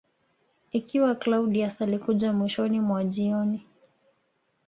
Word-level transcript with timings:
Ikiwa 0.71 1.15
Claudius 1.15 1.81
alikuja 1.81 2.33
mwishoni 2.33 2.79
mwa 2.79 3.03
jioni 3.03 3.65